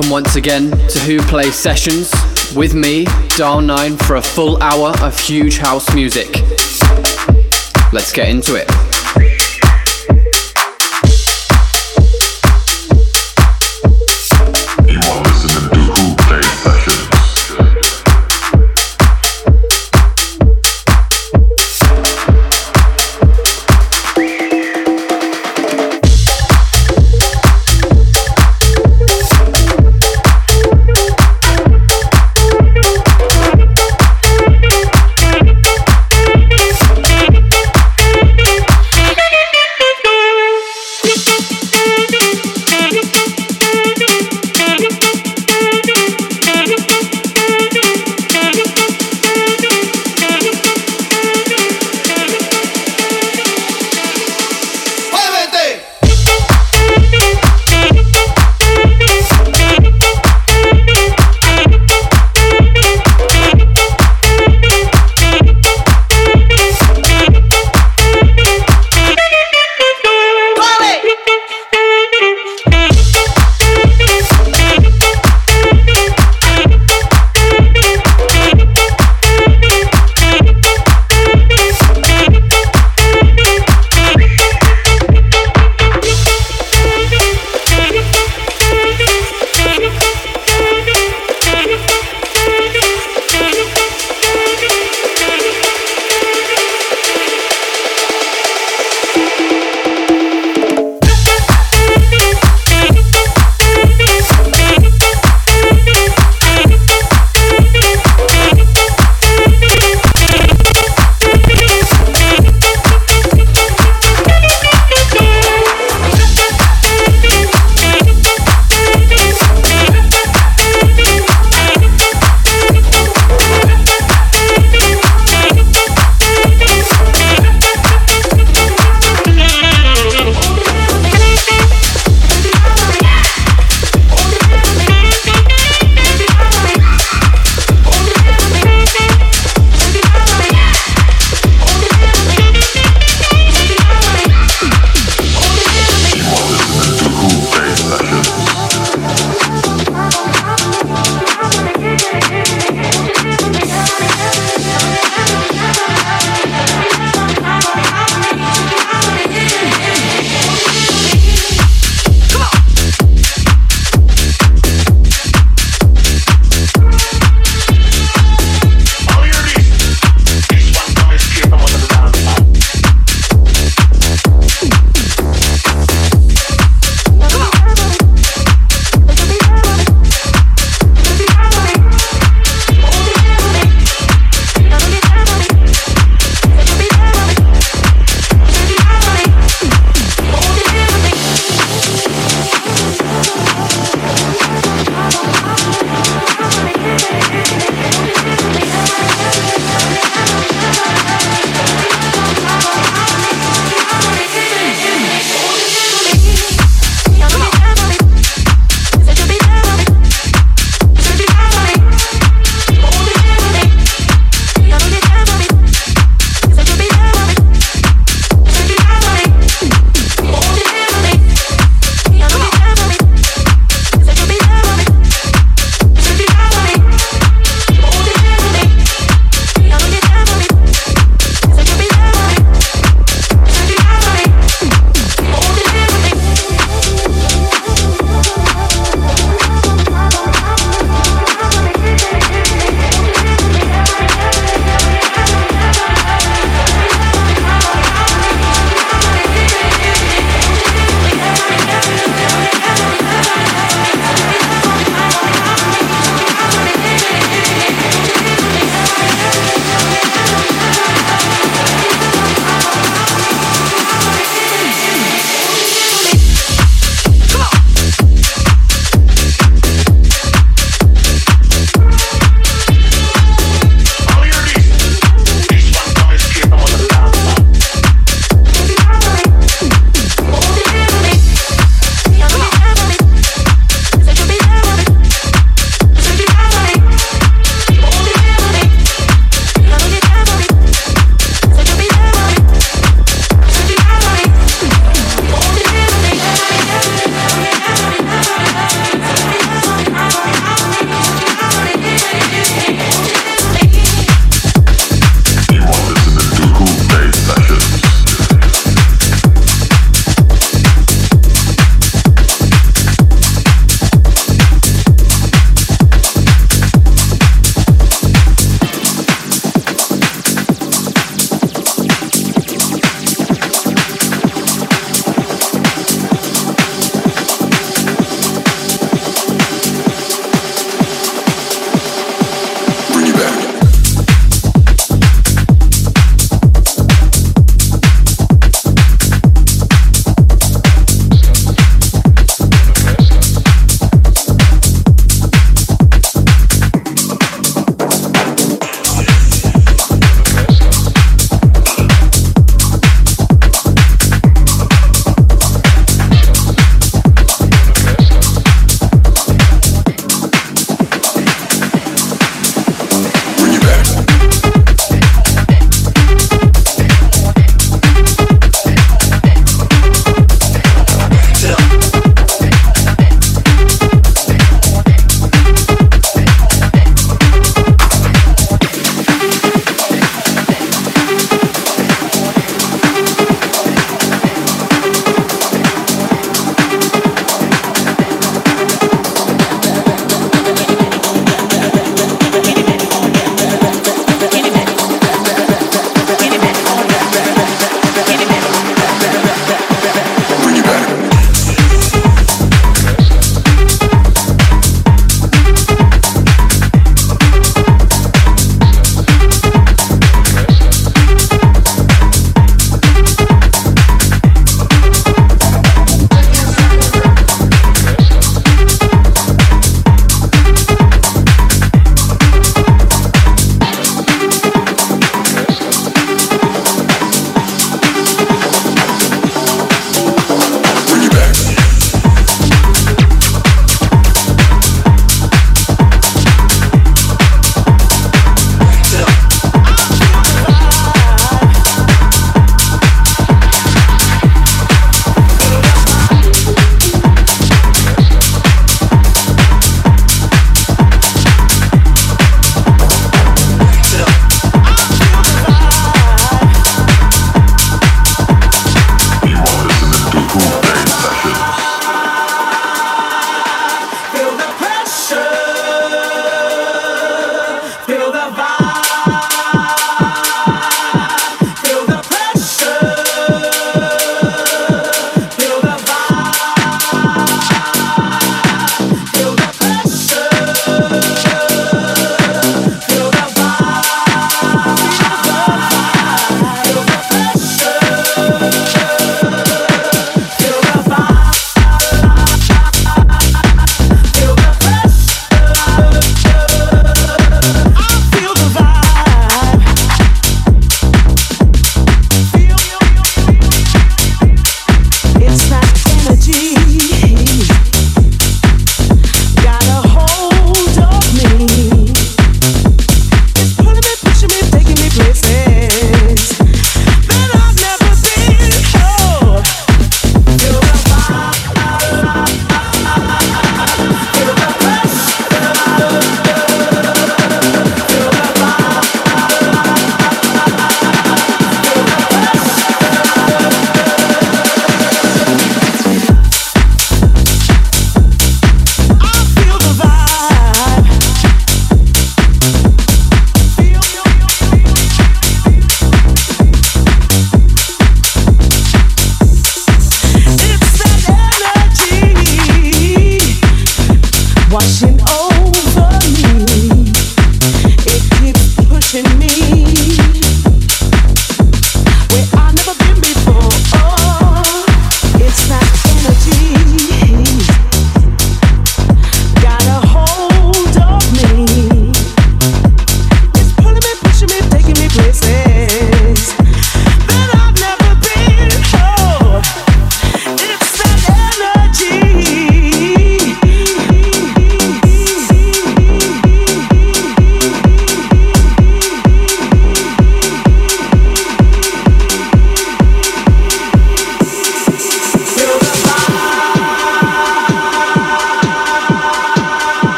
Welcome 0.00 0.12
once 0.12 0.36
again 0.36 0.70
to 0.70 0.76
Wh0 0.78 1.20
Plays 1.28 1.54
Sessions 1.54 2.10
with 2.56 2.74
me, 2.74 3.04
DIAL9, 3.36 4.02
for 4.06 4.16
a 4.16 4.22
full 4.22 4.56
hour 4.62 4.94
of 5.02 5.18
huge 5.18 5.58
house 5.58 5.94
music. 5.94 6.40
Let's 7.92 8.10
get 8.10 8.30
into 8.30 8.54
it. 8.54 8.89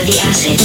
with 0.00 0.14
the 0.14 0.20
acid. 0.20 0.59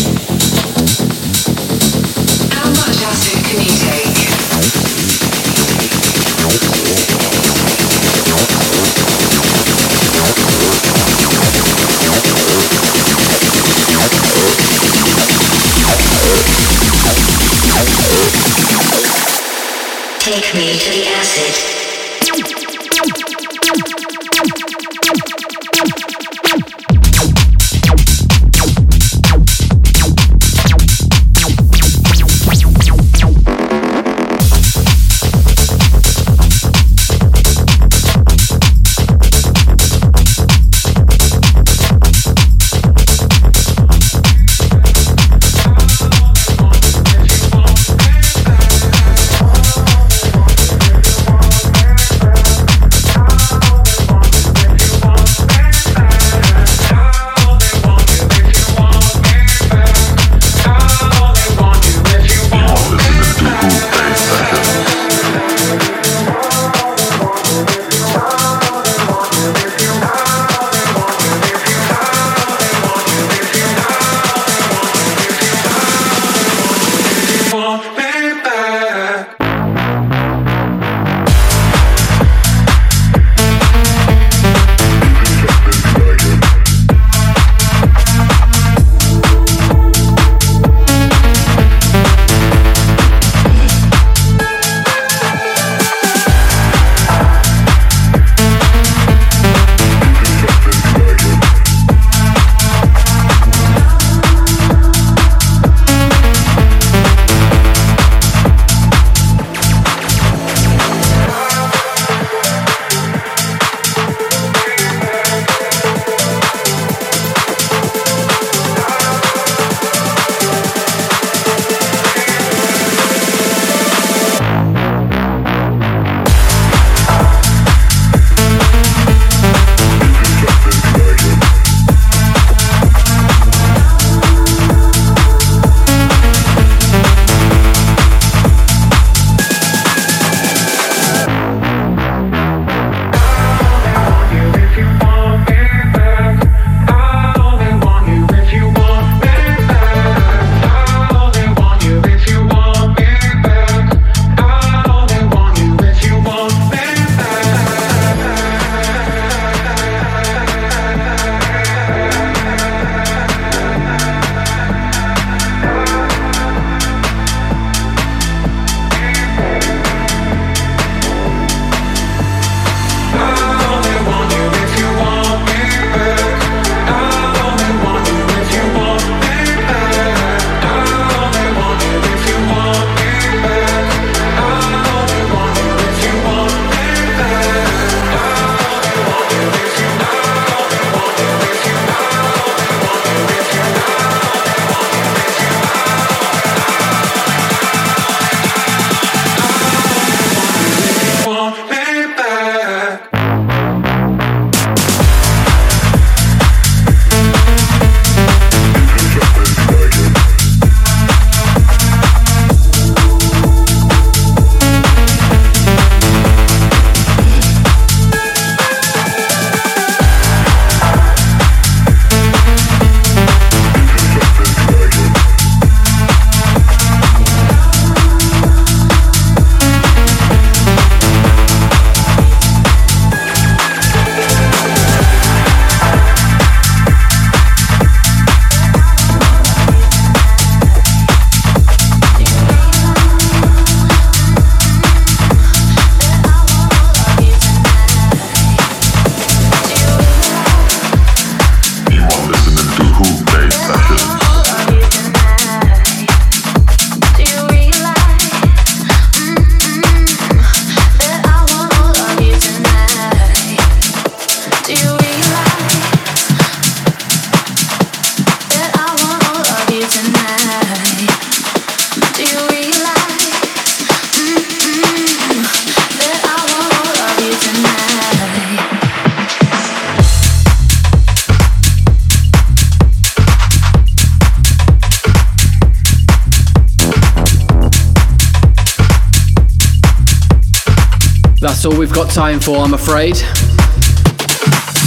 Time 292.16 292.40
for, 292.40 292.60
I'm 292.60 292.74
afraid. 292.74 293.18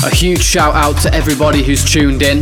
A 0.03 0.09
huge 0.09 0.41
shout 0.41 0.75
out 0.75 0.97
to 1.03 1.13
everybody 1.13 1.63
who's 1.63 1.85
tuned 1.85 2.23
in. 2.23 2.39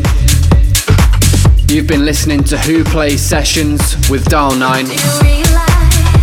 You've 1.66 1.88
been 1.88 2.04
listening 2.04 2.44
to 2.44 2.54
Wh0 2.54 2.84
Plays 2.84 3.20
Sessions 3.20 3.80
with 4.08 4.26
DIAL9 4.26 4.86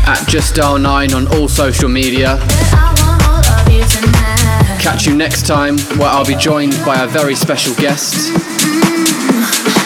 at 0.07 0.25
Just 0.29 0.55
DIAL9 0.55 1.13
on 1.13 1.27
all 1.35 1.49
social 1.49 1.89
media. 1.89 2.37
Catch 4.79 5.07
you 5.07 5.13
next 5.17 5.45
time 5.45 5.77
where 5.99 6.07
I'll 6.07 6.25
be 6.25 6.35
joined 6.35 6.79
by 6.85 7.03
a 7.03 7.07
very 7.07 7.35
special 7.35 7.75
guest. 7.75 8.31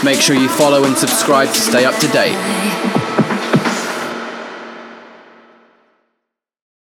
Make 0.04 0.22
sure 0.22 0.36
you 0.36 0.50
follow 0.50 0.84
and 0.84 0.96
subscribe 0.96 1.48
to 1.48 1.60
stay 1.60 1.84
up 1.84 1.96
to 1.96 2.08
date. 2.10 2.57